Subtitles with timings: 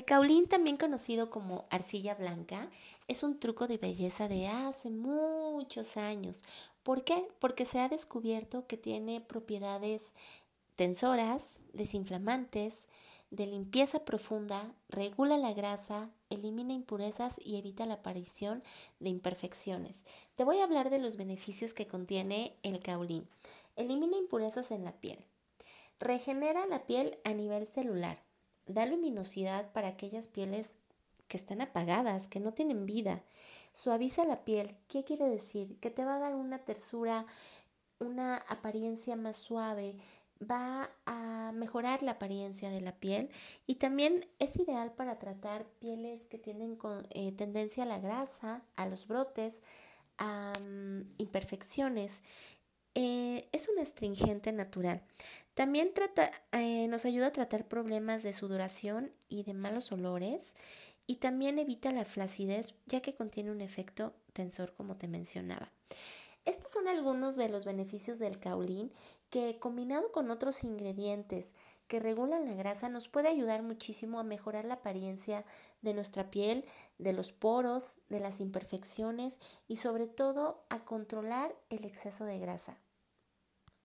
[0.00, 2.70] El caulín, también conocido como arcilla blanca,
[3.06, 6.42] es un truco de belleza de hace muchos años.
[6.82, 7.28] ¿Por qué?
[7.38, 10.14] Porque se ha descubierto que tiene propiedades
[10.74, 12.88] tensoras, desinflamantes,
[13.30, 18.62] de limpieza profunda, regula la grasa, elimina impurezas y evita la aparición
[19.00, 20.06] de imperfecciones.
[20.34, 23.28] Te voy a hablar de los beneficios que contiene el caulín.
[23.76, 25.18] Elimina impurezas en la piel.
[25.98, 28.29] Regenera la piel a nivel celular
[28.70, 30.78] da luminosidad para aquellas pieles
[31.28, 33.22] que están apagadas, que no tienen vida.
[33.72, 34.76] Suaviza la piel.
[34.88, 35.78] ¿Qué quiere decir?
[35.78, 37.26] Que te va a dar una tersura,
[37.98, 39.96] una apariencia más suave,
[40.42, 43.30] va a mejorar la apariencia de la piel
[43.66, 46.78] y también es ideal para tratar pieles que tienen
[47.10, 49.62] eh, tendencia a la grasa, a los brotes,
[50.18, 50.52] a
[51.18, 52.22] imperfecciones.
[52.94, 55.02] Eh, es un astringente natural.
[55.54, 60.54] También trata, eh, nos ayuda a tratar problemas de sudoración y de malos olores
[61.06, 65.70] y también evita la flacidez ya que contiene un efecto tensor como te mencionaba.
[66.44, 68.92] Estos son algunos de los beneficios del caulín
[69.28, 71.54] que combinado con otros ingredientes
[71.90, 75.44] que regulan la grasa nos puede ayudar muchísimo a mejorar la apariencia
[75.82, 76.64] de nuestra piel,
[76.98, 82.78] de los poros, de las imperfecciones y sobre todo a controlar el exceso de grasa.